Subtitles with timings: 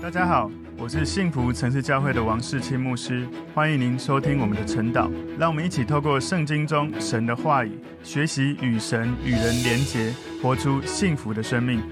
[0.00, 0.48] 大家好，
[0.78, 5.10] 我是幸福城市教会的王世清牧师，欢迎您收听我们的晨祷。
[5.36, 11.82] 让我们一起透过圣经中神的话语，学习与神与人连结，活出幸福的生命。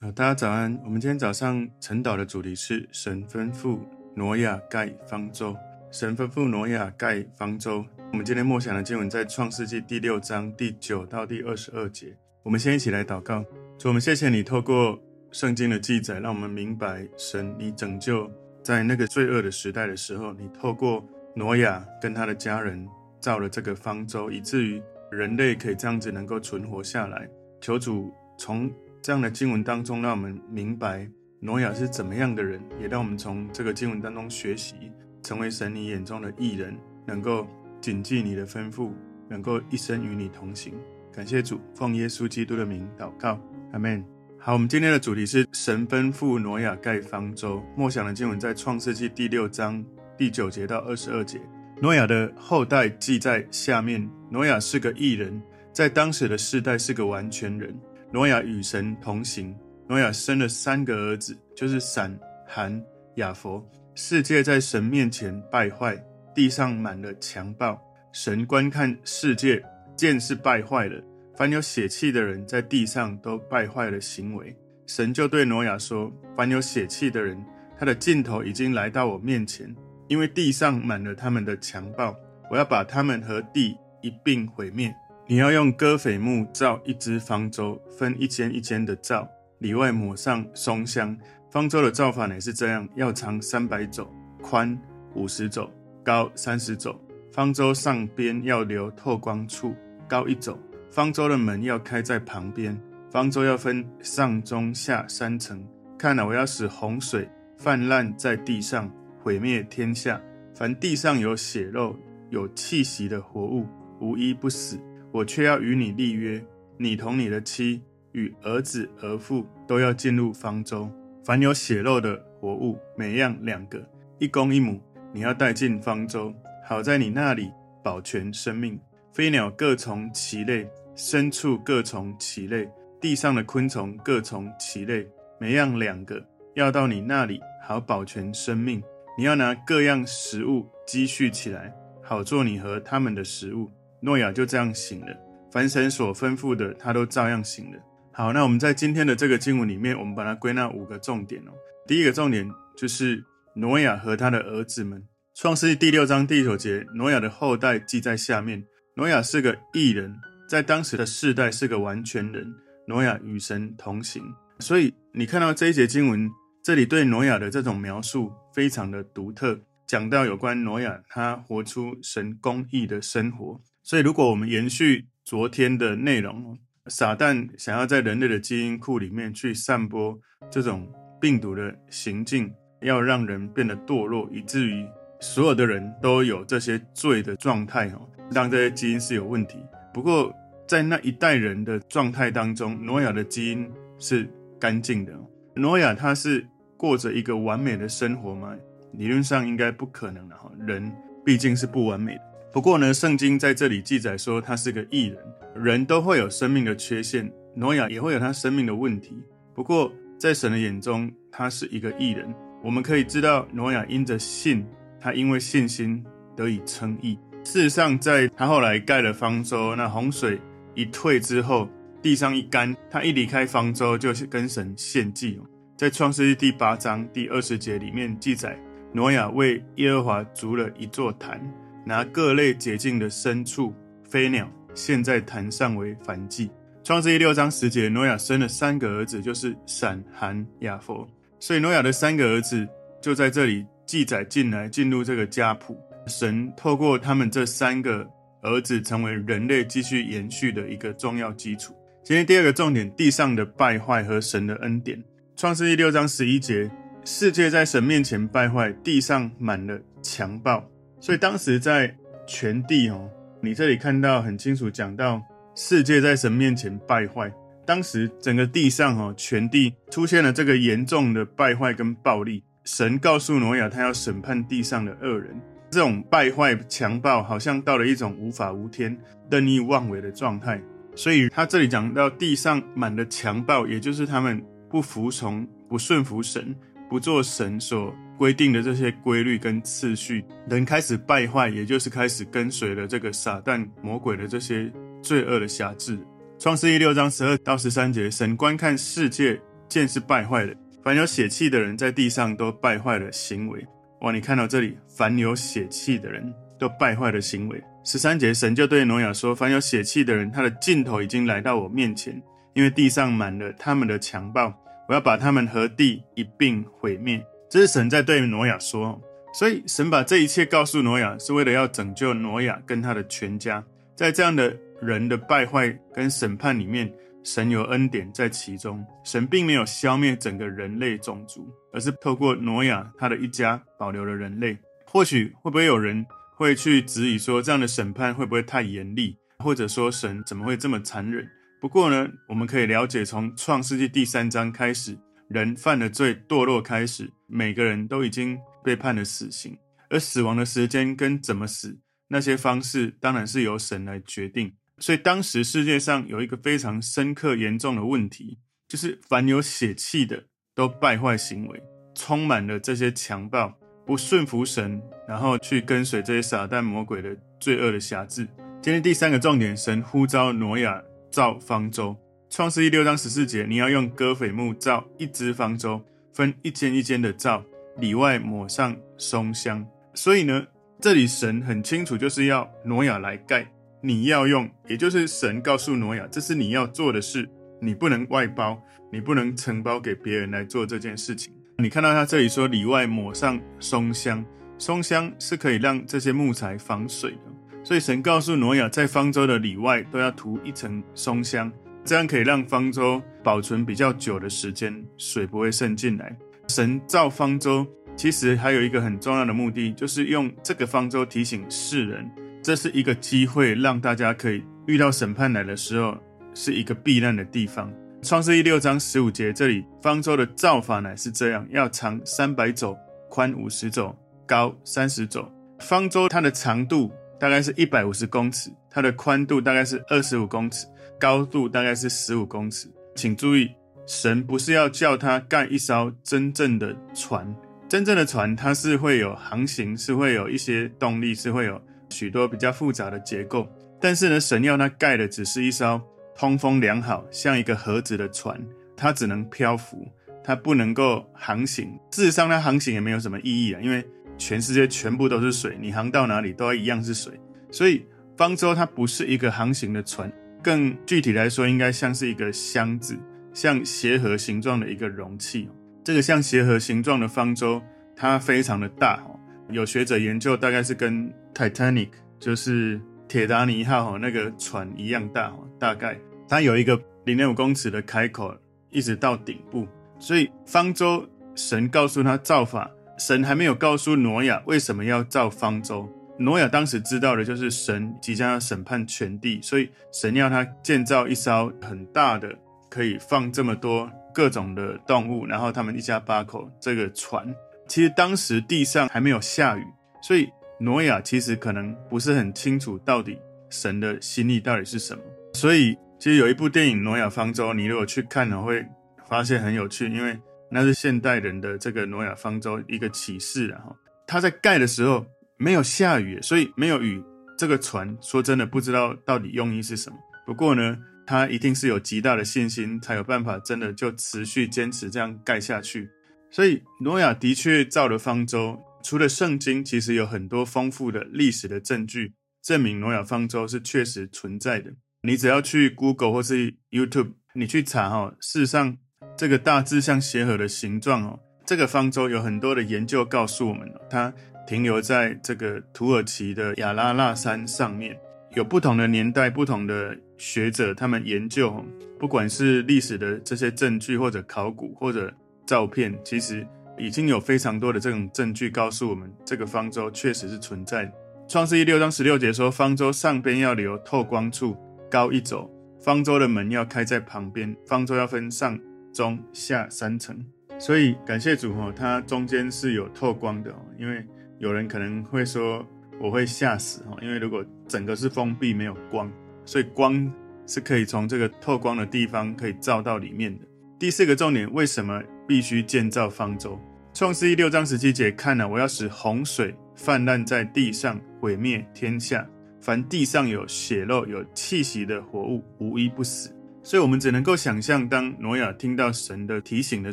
[0.00, 0.76] 呃，大家早安。
[0.84, 3.78] 我们今天早上晨祷的主题是神吩咐
[4.16, 5.56] 挪亚盖方舟。
[5.92, 7.84] 神吩咐挪亚盖方舟。
[8.10, 12.16] 我们今天默想的经文在创世纪第六章第九到第二十二节。
[12.42, 13.44] 我们先一起来祷告，
[13.78, 15.00] 主，我们谢谢你透过。
[15.32, 18.30] 圣经的记载让我们明白，神，你拯救
[18.62, 22.88] 在那个罪恶的时代的时候，你透过挪亚跟他的家人
[23.20, 27.28] 造了这个方舟，以至于人类可以这样子能够存活下来。
[27.60, 28.70] 求主从
[29.02, 31.08] 这样的经文当中，让我们明白
[31.40, 34.74] 挪亚是怎么样的人，也让我们从这个经文当中学习，
[35.22, 37.46] 成为神你眼中的义人，能够
[37.80, 38.90] 谨记你的吩咐，
[39.28, 40.74] 能够一生与你同行。
[41.12, 43.38] 感谢主，奉耶稣基督的名祷告，
[43.72, 44.15] 阿门。
[44.46, 47.60] 好，我们今天的主题是神吩咐挪亚盖方舟。
[47.76, 49.84] 默想的经文在创世纪第六章
[50.16, 51.40] 第九节到二十二节。
[51.82, 54.08] 挪亚的后代记在下面。
[54.30, 57.76] 挪亚是个义人，在当时的世代是个完全人。
[58.12, 59.52] 挪亚与神同行。
[59.88, 62.16] 挪亚生了三个儿子，就是闪、
[62.46, 62.80] 含、
[63.16, 63.60] 雅弗。
[63.96, 66.00] 世界在神面前败坏，
[66.36, 67.76] 地上满了强暴。
[68.12, 69.60] 神观看世界，
[69.96, 71.02] 见是败坏了。
[71.36, 74.56] 凡有血气的人在地上都败坏了行为，
[74.86, 77.44] 神就对挪亚说：“凡有血气的人，
[77.78, 79.76] 他的尽头已经来到我面前，
[80.08, 82.16] 因为地上满了他们的强暴，
[82.50, 84.94] 我要把他们和地一并毁灭。
[85.26, 91.14] 你要用戈斐木造一只方舟，分一间一间的造，里外抹上松香。
[91.50, 94.78] 方舟的造法乃是这样：要长三百肘，宽
[95.14, 95.70] 五十肘，
[96.02, 96.98] 高三十肘。
[97.30, 99.74] 方舟上边要留透光处，
[100.08, 100.58] 高一肘。”
[100.90, 102.78] 方舟的门要开在旁边，
[103.10, 105.66] 方舟要分上中下三层。
[105.98, 108.90] 看哪，我要使洪水泛滥在地上，
[109.22, 110.20] 毁灭天下。
[110.54, 111.94] 凡地上有血肉、
[112.30, 113.66] 有气息的活物，
[114.00, 114.78] 无一不死。
[115.12, 116.42] 我却要与你立约，
[116.78, 117.82] 你同你的妻
[118.12, 120.90] 与儿子儿妇都要进入方舟。
[121.24, 123.86] 凡有血肉的活物，每样两个，
[124.18, 124.80] 一公一母，
[125.12, 126.32] 你要带进方舟，
[126.66, 127.50] 好在你那里
[127.82, 128.78] 保全生命。
[129.16, 130.68] 飞鸟各从其类。
[130.94, 132.68] 牲畜各从其类，
[133.00, 135.06] 地上的昆虫各从其类，
[135.38, 136.22] 每样两个，
[136.54, 138.82] 要到你那里，好保全生命。
[139.16, 143.70] 你要拿各样食物积蓄起来，好做你和他们的食物。
[144.00, 145.16] 诺亚就这样行了，
[145.50, 147.78] 凡神所吩咐的，他都照样行了。
[148.12, 151.52] 好，那我们在今天的这个经文里面，我们把它归纳五个重点哦。
[151.86, 153.24] 第一个重点就是
[153.54, 155.02] 诺亚和他的儿子们。
[155.34, 158.62] 创世记第六章第九节，诺亚的后代记在下面。
[158.96, 160.16] 诺亚是个异人。
[160.48, 162.54] 在当时的世代是个完全人，
[162.86, 164.22] 挪亚与神同行，
[164.60, 166.30] 所以你看到这一节经文，
[166.62, 173.60] 这里对挪亚的这种描述非常的独特，讲到有关挪亚他活出神公义的生活。
[173.82, 180.16] 所以如果我们延续昨天的内容，撒旦想要在人类的基因库里面去散播
[180.48, 180.88] 这种
[181.20, 182.48] 病毒的行径，
[182.82, 184.86] 要让人变得堕落，以至于
[185.20, 189.58] 所有的人都有这些罪的状态，哦，让这些基因是有问题。
[189.92, 190.34] 不过，
[190.66, 194.28] 在那一代人的状态当中，挪亚的基因是
[194.58, 195.12] 干净的。
[195.54, 198.54] 挪亚他是过着一个完美的生活吗？
[198.92, 200.50] 理论上应该不可能的哈。
[200.66, 200.92] 人
[201.24, 202.20] 毕竟是不完美的。
[202.52, 205.18] 不过呢，圣经在这里记载说他是个义人。
[205.54, 209.16] 人都会有生命的缺陷，挪亚也会有他生命的问题。
[209.54, 212.34] 不过在神的眼中，他是一个义人。
[212.62, 214.66] 我们可以知道，挪亚因着信，
[215.06, 217.16] 他因为信心得以称义。
[217.44, 220.36] 事实上，在他后来盖了方舟，那洪水
[220.74, 221.68] 一退之后，
[222.02, 225.40] 地上一干，他一离开方舟，就跟神献祭。
[225.76, 228.58] 在创世记第八章第二十节里面记载，
[228.92, 231.40] 挪亚为耶和华筑了一座坛，
[231.84, 233.72] 拿各类洁净的牲畜、
[234.10, 236.50] 飞鸟献在坛上为燔祭。
[236.82, 241.06] 创世记六章十节，挪亚生了三个儿子，就是闪、含、雅弗。
[241.38, 242.66] 所以挪亚的三个儿子
[243.00, 245.80] 就在这里记载进来，进入这个家谱。
[246.08, 248.06] 神透过他们这三个
[248.42, 251.74] 儿子，成为人类继续延续的一个重要基础。
[252.04, 255.02] 今天第二个重点，地上的败坏和神的恩典。
[255.36, 256.70] 创世记六章十一节，
[257.04, 260.64] 世界在神面前败坏，地上满了强暴。
[261.00, 261.94] 所以当时在
[262.26, 263.08] 全地哦，
[263.40, 265.20] 你这里看到很清楚讲到，
[265.54, 267.32] 世界在神面前败坏。
[267.66, 272.44] 当时整个地上哦，全地出现了这个严重的败坏跟暴力。
[272.66, 275.40] 神告诉挪亚，他要审判地上的恶人。
[275.70, 278.96] 这种败坏、强暴，好像到了一种无法无天、
[279.30, 280.60] 任意妄为的状态。
[280.96, 286.54] 所以他这里讲到地上满的强暴，也就是他们不服从、不顺服神，
[286.90, 295.96] 不做神所规定的这些规律跟次序，人开始败坏，也就是开始跟随了这个撒旦魔鬼的这些罪恶的辖制。
[296.36, 300.56] 创世记六章十二到十三节，神观看世界，见是败坏的，
[300.86, 303.66] 凡有血气的人在地上都败坏了行为。
[304.02, 307.60] 哇，你看到这里，凡有血气的人都败坏了行为。
[307.82, 312.22] 十三节，神就对挪亚说：“凡有血气的人，他的尽头已经来到我面前，
[312.54, 314.54] 因为地上满了他们的强暴，
[314.88, 318.96] 我要把他们和地一并毁灭。”这是神在对挪亚说。
[319.34, 323.60] 所以神把这一切告诉挪亚，是为了要拯救挪亚跟他的全家。
[323.96, 326.88] 在这样的人的败坏跟审判里面，
[327.26, 328.86] 神有恩典在其中。
[329.02, 334.56] 神并没有消灭整个人类种族，而是透过挪亚他的一家保留了人类。
[334.86, 336.06] 或许会不会有人
[336.36, 341.28] 会去质疑说，这样的审判会不会太严厉，或者说神怎么会这么残忍？
[341.60, 344.96] 不过呢，我们可以了解，从创世纪第三章开始，
[345.28, 349.58] 人犯了罪堕落开始，每个人都已经被判了死刑，
[349.90, 354.52] 而死亡的时间跟怎么死，那些方式当然是由神来决定。
[354.78, 358.38] 所以当时世界上有一个非常深刻严重的问题，
[358.68, 360.24] 就是凡有血气的
[360.54, 361.62] 都败坏行为，
[361.94, 363.52] 充满了这些强暴、
[363.86, 368.28] 不顺服神，然后去跟随这些撒旦魔鬼的罪恶的辖制。
[368.60, 371.96] 今天第三个重点，神呼召挪亚造方舟。
[372.28, 375.80] 创世记六章十四节，你要用歌斐木造一只方舟，
[376.12, 377.42] 分一间一间的造，
[377.78, 379.66] 里外抹上松香。
[379.94, 380.46] 所以呢，
[380.80, 383.46] 这里神很清楚，就是要挪亚来盖。
[383.86, 387.28] 你要用，也就是神告诉挪亚，这是你要做的事，
[387.62, 388.60] 你不能外包，
[388.90, 391.32] 你不能承包给别人来做这件事情。
[391.58, 394.24] 你看到他这里说里外抹上松香，
[394.58, 401.52] 松香是可以让这些木材防水的，所以神告诉挪亚，在方舟的里外都要涂一层松香，
[401.84, 406.16] 这样可以让方舟保存比较久的时间，水不会渗进来。
[406.48, 412.10] 神造方舟其实还有一个很重要的目的，就是用这个方舟提醒世人。
[412.46, 415.98] 这是一个机会，让大家可以遇到审判来的时候，
[416.32, 417.68] 是一个避难的地方。
[418.02, 422.78] 创世记六章十五节，这里方舟的造法乃是这样：要长三百肘，
[423.10, 423.92] 宽五十肘，
[424.24, 425.28] 高三十肘。
[425.58, 430.68] 方舟它的长度大概是一百五十公尺，它的宽度大概是二十五公尺，
[431.00, 432.68] 高度大概是十五公尺。
[432.94, 433.50] 请注意，
[433.88, 437.26] 神不是要叫他盖一艘真正的船，
[437.68, 441.60] 真正的船它是会有航行，是会有一些动力，是会有。
[441.90, 443.48] 许多比较复杂的结构，
[443.80, 445.80] 但是呢，神要他盖的只是一艘
[446.14, 448.40] 通风良好、像一个盒子的船，
[448.76, 449.86] 它只能漂浮，
[450.24, 451.78] 它不能够航行。
[451.90, 453.86] 事实上，它航行也没有什么意义啊，因为
[454.18, 457.12] 全世界全部都是水，你航到哪里都一样是水。
[457.50, 457.84] 所以，
[458.16, 460.10] 方舟它不是一个航行的船，
[460.42, 462.98] 更具体来说，应该像是一个箱子，
[463.34, 465.48] 像鞋盒形状的一个容器。
[465.84, 467.62] 这个像鞋盒形状的方舟，
[467.94, 469.02] 它非常的大。
[469.50, 478.34] 有学者研究，大概是跟 Titanic 就是铁达尼号那个船一样大，大概它有一个零点五公尺的开口，
[478.70, 479.68] 一直到顶部。
[479.98, 485.86] 所以方舟，神告诉他造法，神还没有告诉挪亚为什么要造方舟。
[486.18, 492.34] 挪亚当时知道的就是神即将要审判全地，所以神要他建造一艘很大的，
[492.70, 497.26] 可以放这么多各种的动物，然后他们一家八口这个船。
[497.68, 499.62] 其实当时地上还没有下雨，
[500.00, 500.26] 所以。
[500.58, 503.18] 挪亚其实可能不是很清楚到底
[503.50, 505.02] 神的心意到底是什么，
[505.34, 508.64] 所以其实有一部电影《挪亚方舟》，你如果去看呢，会
[509.06, 510.18] 发现很有趣，因为
[510.50, 513.48] 那是现代人的这个挪亚方舟一个启示。
[513.48, 515.04] 然后他在盖的时候
[515.36, 517.04] 没有下雨，所以没有雨，
[517.36, 519.96] 这个船说真的不知道到底用意是什么。
[520.24, 525.88] 不过呢，他一定是有极大的信心，才有办法真的就持续坚持这样盖下去。
[526.30, 528.58] 所以挪亚的确造了方舟。
[528.82, 534.72] 除了圣经，其实有很多丰富的历史的证据证明挪亚方舟是确实存在的。
[535.02, 538.76] 你只要去 Google 或是 YouTube，你去查哈，事实上
[539.16, 544.12] 这个大致像鞋盒的形状哦，这个方舟有很多的研究告诉我们，它
[544.46, 547.98] 停留在这个土耳其的亚拉腊山上面，
[548.34, 551.64] 有不同的年代、不同的学者他们研究，
[551.98, 555.12] 不管是历史的这些证据，或者考古，或者
[555.44, 556.46] 照片，其实。
[556.78, 560.92] 已经有非常多的这种证据告诉我们，这个方舟确实是存在的。
[561.28, 564.56] 创世记六章十六节说，方舟上边要留透光处，
[564.90, 568.58] 高一肘；方舟的门要开在旁边，方舟要分上、
[568.92, 570.16] 中、下三层。
[570.58, 573.56] 所以感谢主哦，它中间是有透光的哦。
[573.78, 574.04] 因为
[574.38, 575.66] 有人可能会说，
[576.00, 579.10] 我会吓死哦，因为如果整个是封闭没有光，
[579.44, 580.10] 所以光
[580.46, 583.44] 是可以从这个透光的地方可以照到里面的。
[583.78, 586.58] 第四个重点，为什么必须建造方舟？
[586.94, 592.26] 创世记六章十七节，看啊，我要使洪水泛滥在地上，毁灭天下，
[592.60, 596.34] 凡地上有血肉、有气息的活物，无一不死。
[596.62, 599.92] 所以，我们只能够想象，当挪亚听到神的提醒的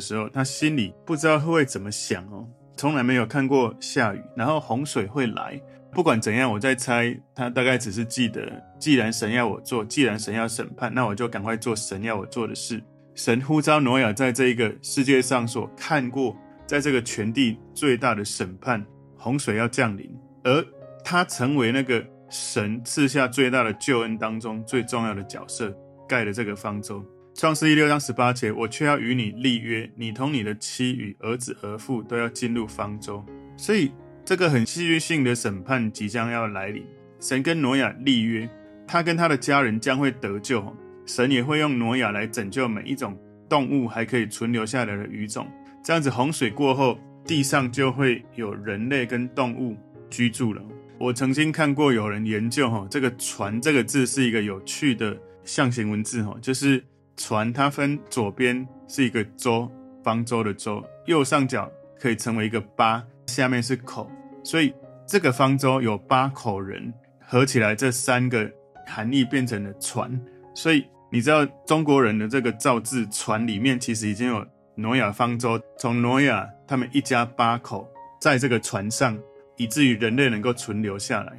[0.00, 2.48] 时候，他心里不知道会怎么想哦。
[2.76, 5.60] 从来没有看过下雨，然后洪水会来。
[5.92, 12.82] 不管怎样，我在猜，他大概只是记得，既然神要我做，既然神要审判，那我就赶快做神要我做的事。
[13.14, 16.36] 神呼召挪亚在这一个世界上所看过。
[16.66, 18.82] 在这个全地最大的审判，
[19.18, 20.10] 洪水要降临，
[20.44, 20.64] 而
[21.04, 25.76] 他成为那个神赐下最大的救恩当中最重要的角色，
[26.08, 27.04] 盖了这个方舟。
[27.34, 33.22] 创世记六章十八节，我却要与你立约，你同你的妻与儿子儿妇都要进入方舟。
[33.58, 33.92] 所以，
[34.24, 36.82] 这个很戏剧性的审判即将要来临。
[37.20, 38.48] 神跟挪亚立约，
[38.86, 40.64] 他跟他的家人将会得救。
[41.06, 43.16] 神也会用挪亚来拯救每一种
[43.48, 45.46] 动物还可以存留下来的鱼种。
[45.82, 49.76] 这样子，洪水过后，地上就会有人类跟动物
[50.08, 50.62] 居住了。
[50.98, 56.82] 我曾经看过有人研究，哈，这个“船”这个字是一个有趣的象形文字，哈，就是
[57.16, 59.70] 船它分左边是一个舟，
[60.02, 61.70] 方舟的舟，右上角
[62.00, 64.10] 可以成为一个八，下面是口，
[64.42, 64.72] 所以
[65.06, 68.50] 这个方舟有八口人合起来，这三个
[68.86, 70.18] 含义变成了船。
[70.54, 74.44] 所以你知道中国人的这个造字“船”里面其实已经有。
[74.74, 77.88] 挪亚方舟，从挪亚他们一家八口
[78.20, 79.16] 在这个船上，
[79.56, 81.32] 以至于人类能够存留下来。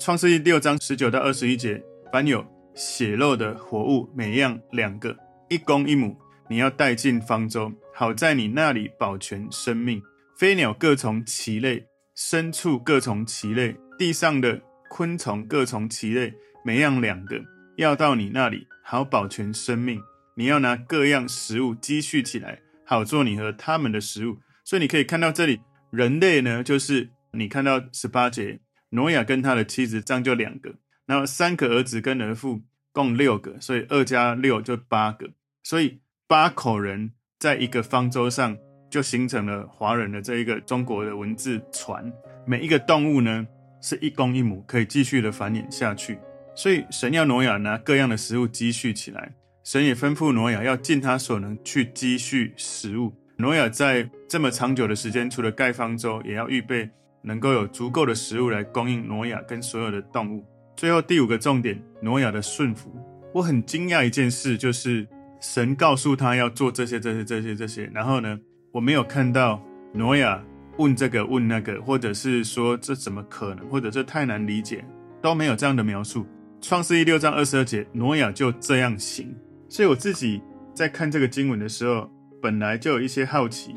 [0.00, 1.80] 创世记六章十九到二十一节，
[2.12, 2.44] 凡有
[2.74, 5.16] 血肉的活物，每样两个，
[5.48, 6.16] 一公一母，
[6.48, 10.02] 你要带进方舟，好在你那里保全生命。
[10.36, 16.34] 飞鸟各从其类，牲畜各从其类，地上的昆虫各从其类，
[16.64, 17.40] 每样两个，
[17.80, 20.00] 要到你那里，好保全生命。
[20.36, 22.60] 你要拿各样食物积蓄起来。
[22.84, 25.60] 好做你和他们的食物，所以你可以看到这里，
[25.92, 28.58] 人类呢，就是你看到十八节，
[28.88, 30.74] 挪亚跟他的妻子这样就两个，
[31.06, 35.30] 然后三个儿子跟儿妇共六个，所以二加六就八个，
[35.62, 38.58] 所以八口人在一个方舟上
[38.90, 42.12] 就形成了华人的这一个中国的文字船。
[42.44, 43.46] 每一个动物呢
[43.80, 46.18] 是一公一母，可以继续的繁衍下去，
[46.54, 49.32] 所以神要挪亚拿各样的食物积蓄起来。
[49.62, 53.12] 神也吩咐挪亚要尽他所能去积蓄食物。
[53.36, 56.90] 挪亚在这么长久的时间，除了盖方舟，也要预备
[57.22, 60.44] 能够有足够的食物来供应挪亚跟所有的动物。
[60.76, 62.90] 最后第五个重点，挪亚的顺服。
[63.32, 65.06] 我很惊讶一件事，就是
[65.40, 68.38] 神告诉他要做这些、这些、这些、这些，然后呢，
[68.72, 70.42] 我没有看到挪亚
[70.78, 74.84] 问这个问那个，或者是说这怎么可能，或者这太难理解，
[75.22, 76.26] 都没有这样的描述。
[76.60, 79.34] 创世记六章二十二节，挪亚就这样行。
[79.68, 80.42] 所以我自己
[80.74, 82.10] 在看这个经文的时候，
[82.42, 83.74] 本来就有一些好奇。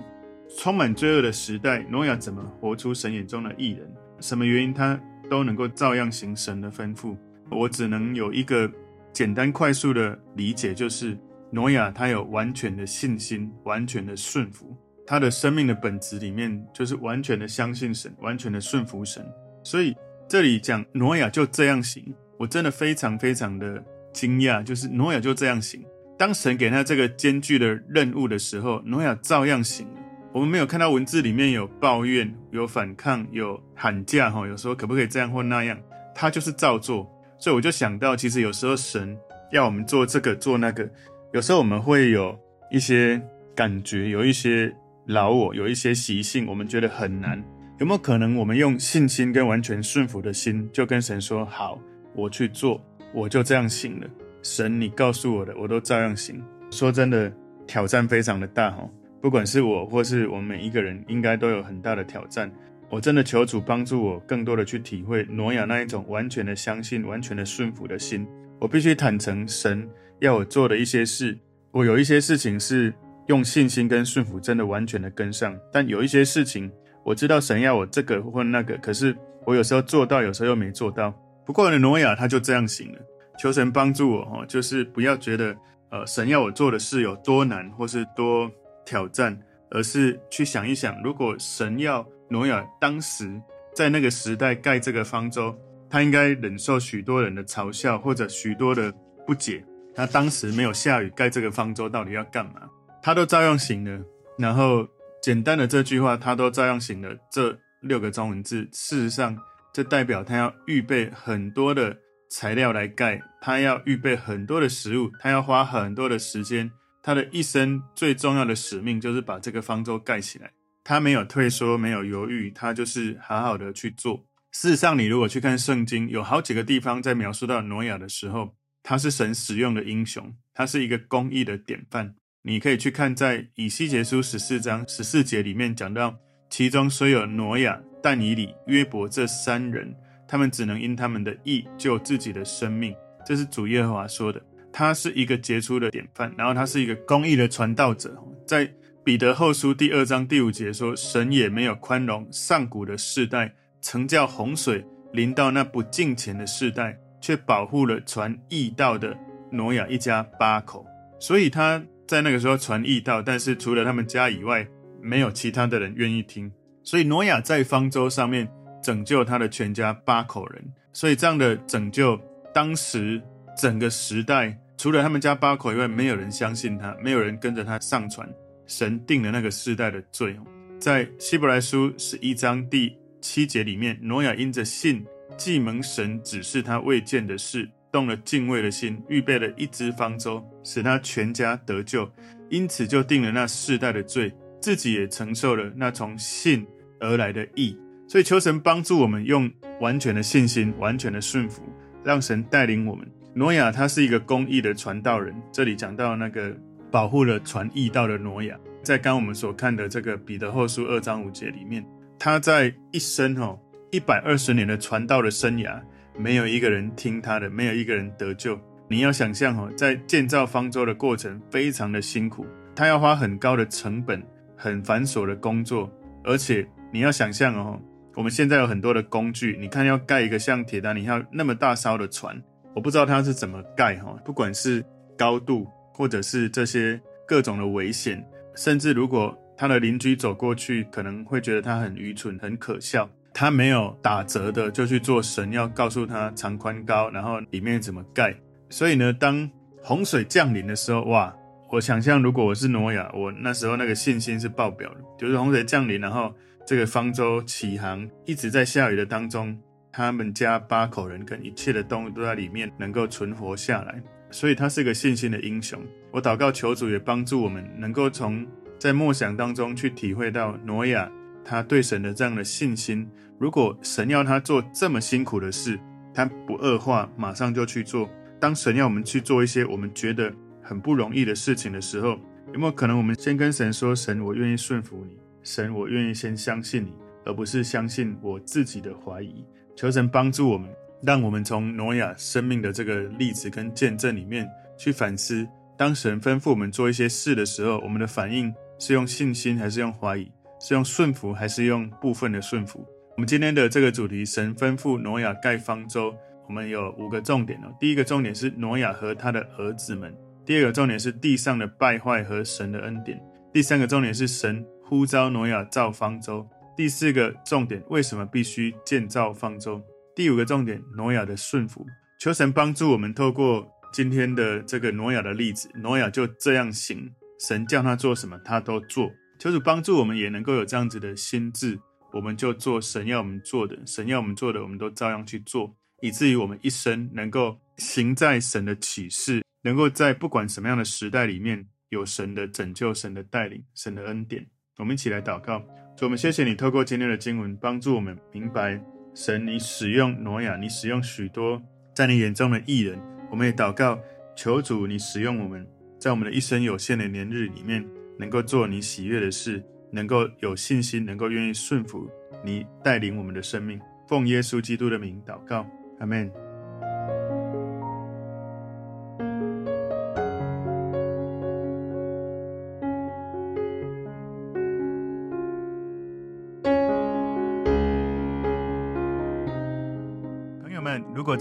[0.60, 3.90] 充满罪恶的时代，挪亚怎么活出神眼中的义人？
[4.20, 5.00] 什么原因他
[5.30, 7.18] 都能够照样行神的吩咐？
[7.50, 8.70] 我只能有一个
[9.13, 11.18] 简单快速的理解，就是
[11.52, 14.75] 挪亚他有完全的信心，完全的顺服。
[15.08, 19.25] 他的生命的本质里面就是完全的相信神，完全的顺服神。
[19.63, 19.96] 所以
[20.28, 22.13] 这里讲挪亚就这样行，
[22.44, 23.82] 我真的非常非常的。
[24.14, 25.84] 惊讶，就是挪亚就这样行。
[26.20, 29.88] 当神给他这个艰巨的任务的时候，挪亚照样行。
[30.32, 35.76] 我们没有看到文字里面有抱怨、有反抗、有喊价，哈，有说可不可以这样或那样，
[36.14, 37.10] 他就是照做。
[37.40, 39.18] 所以我就想到，其实有时候神
[39.52, 40.88] 要我们做这个做那个，
[41.34, 42.38] 有时候我们会有
[42.70, 43.20] 一些
[43.56, 44.72] 感觉，有一些
[45.08, 47.44] 老我，有一些习性，我们觉得很难。
[47.80, 51.80] 有没有可能，我们用信心跟完全顺服的心，就跟神说：“好，
[52.15, 52.82] 我去做。”
[53.13, 54.08] 我就这样行了，
[54.41, 56.43] 神，你告诉我的，我都照样行。
[56.72, 57.32] 说真的，
[57.67, 58.89] 挑战非常的大哈，
[59.22, 62.51] 不管是我或是我们每一个人，应该都有很大的挑战。
[62.89, 68.27] 我真的求主帮助我，更多的去体会挪亚那一种完全的相信、完全的顺服的心。
[68.60, 71.38] 我必须坦诚，神要我做的一些事，
[71.70, 72.91] 我有一些事情是
[73.27, 76.72] 用信心跟顺服真的完全的跟上，但有一些事情
[77.03, 79.15] 我知道神要我这个或那个，可是
[79.46, 81.13] 我有时候做到，有时候又没做到。
[81.46, 83.00] 不过呢，挪亚他就这样行了。
[83.38, 85.56] 求神帮助我哈，就是不要觉得
[85.90, 88.50] 呃神要我做的事有多难或是多
[88.86, 89.38] 挑战，
[89.72, 93.42] 而是去想一想，如果神要挪亚当时
[93.76, 95.58] 在那个时代盖这个方舟，
[95.90, 98.94] 他应该忍受许多人的嘲笑或者许多的
[99.26, 99.66] 不解。
[99.96, 102.70] 他当时没有下雨，盖这个方舟到底要干嘛？
[103.02, 104.00] 他都照样行了。
[104.38, 104.88] 然后
[105.22, 107.16] 简单的这句话，他都照样行了。
[107.32, 109.38] 这六个中文字，事实上。
[109.74, 111.98] 这代表他要预备很多的
[112.30, 116.72] 材料来盖，他要预备很多的食物，他要花很多的时间。
[117.01, 120.51] 他的一生最重要的使命就是把这个方舟盖起来。
[120.84, 124.25] 他没有退缩，没有犹豫，他就是好好的去做。
[124.51, 132.13] 事实上，你如果去看圣经，有好几个地方在描述到挪亚的时候，他是神使用的英雄，他是一个公义的典范。
[132.44, 136.15] 你可以去看在以西结书十四章十四节里面讲到，
[136.53, 139.91] 其中虽有挪亚、但以理、约伯这三人，
[140.27, 142.95] 他们只能因他们的义救自己的生命。
[143.25, 144.39] 这是主耶和华说的。
[144.72, 148.15] 他是一个杰出的典范，然后他是一个公义的传道者。
[148.45, 148.72] 在
[149.03, 159.17] 彼得后书第二章第五节说：“神也没有宽容上古的世代，曾叫洪水临到那不敬虔的世代，却保护了传义道的
[159.50, 160.86] 挪亚一家八口。”
[161.19, 164.67] 所以他在那个时候传义道，但是除了他们家以外，
[165.03, 166.51] 没有其他的人愿意听。
[166.83, 168.50] 所以挪亚在方舟上面
[168.81, 170.63] 拯救他的全家八口人。
[170.93, 172.19] 所以这样的拯救，
[172.53, 173.22] 当时
[173.57, 174.57] 整个时代。
[174.75, 178.27] 除了他们家八口以外，没有人相信他，没有人跟着他上船。
[178.67, 180.36] 神定了那个世代的罪。
[180.79, 185.05] 在希伯来书十一章第七节里面，挪亚因着信，
[185.38, 192.12] 既蒙神指示他未见的事，动了敬畏的心，预备了一只方舟，使他全家得救。
[192.50, 194.33] 因此就定了那世代的罪，
[194.63, 196.65] 自己也承受了那从信
[197.01, 197.77] 而来的义。
[198.08, 199.51] 所以求神帮助我们，用
[199.82, 201.62] 完全的信心、完全的顺服，
[202.01, 203.05] 让神带领我们。
[203.34, 206.55] 挪亚他是一个公义的传道人，这里讲到那个
[206.89, 211.86] 保护了传义道的挪亚，在刚我们所看的这个彼得后书二章五节里面，
[212.17, 213.60] 他在一生哦
[213.91, 215.82] 一百二十年的传道的生涯，
[216.17, 218.58] 没有一个人听他的，没有一个人得救。
[218.88, 224.24] 你要想象哦，在建造方舟的过程非常的辛苦，他要花很高的成本，
[224.63, 225.91] 很繁琐的工作，
[226.24, 227.77] 而且你要想象哦，
[228.15, 232.41] 我们现在有很多的工具，你看要盖一个像铁达尼号那么大艘的船。
[232.74, 234.82] 我不知道他是怎么盖哈，不管是
[235.17, 243.10] 高度，或者是这些各种的危险，甚至如果他的邻居走过去，可能会觉得他很愚蠢、很可笑。
[243.34, 248.33] 他没有打折的就去做神要告诉他长宽高，然后里面怎么盖。
[248.70, 249.50] 所以呢，当
[249.83, 251.35] 洪水降临的时候，哇！
[251.74, 256.31] 我想象如果我是挪亚，我那时候那个信心是爆表的，就是洪水降临，然后
[256.68, 259.59] 这个方舟起航，一直在下雨的当中。
[259.92, 265.79] 他们家八口人跟一切的动物都在里面能够存活下来，所以他是个信心的英雄。
[266.12, 268.46] 我祷告求主也帮助我们，能够从
[268.77, 271.12] 在默想当中去体会到挪亚
[271.44, 273.09] 他对神的这样的信心。
[273.40, 275.79] 如果神要他做这么辛苦的事，
[276.14, 278.07] 他不二话，马上就去做。
[278.40, 280.31] 当神要我们去做一些我们觉得
[280.64, 282.18] 很不容易的事情的时候，
[282.54, 286.94] 有没有可能我们先跟神说：“神，我愿意顺服你；神，我愿意先相信你，
[287.26, 289.46] 而不是相信我自己的怀疑。”
[289.76, 290.70] 求神帮助我们，
[291.02, 294.48] 让我们从挪亚生命的这个例子跟见证里面
[294.78, 295.48] 去反思：
[295.78, 300.32] 当神吩咐我们做一些事的时候，我们的反应是用信心还是用怀疑？
[300.60, 302.88] 是用顺服还是用部分的顺服？
[303.16, 306.16] 我们今天的这个主题，神吩咐挪亚盖方舟，
[306.48, 307.76] 我们有五个重点哦。
[307.80, 310.10] 第一个重点是挪亚和他的儿子们；
[310.46, 313.18] 第二个重点是地上的败坏和神的恩典；
[313.53, 316.46] 第三个重点是神呼召挪亚造方舟。
[316.75, 319.82] 第四个重点，为什么必须建造方舟？
[320.14, 321.86] 第五个重点，挪亚的顺服。
[322.20, 329.10] 求神帮助我们，透过今天的这个挪亚的例子，挪亚就这样行，神叫他做什么，他都做。
[329.40, 331.79] 求主帮助我们，也能够有这样子的心智，
[332.12, 344.46] 我们就做神要我们做的，神要我们做的，我们都照样去做，以至于我们一生能够行在神的启示，能够在不管什么样的时代里面，有神的拯救、神的带领、神的恩典。
[344.78, 345.60] 我们一起来祷告。
[345.96, 351.62] 主，我们谢谢你透过今天的经文，帮助我们明白神，你使用挪亚，你使用许多
[351.96, 353.00] 在你眼中的义人。
[353.30, 354.00] 我们也祷告，
[354.36, 355.66] 求主你使用我们，
[356.00, 357.88] 在我们的一生有限的年日里面，
[358.20, 362.10] 能够做你喜悦的事，能够有信心，能够愿意顺服
[362.44, 363.80] 你带领我们的生命。
[364.10, 365.66] 奉耶稣基督的名祷告，
[366.00, 366.52] 阿门。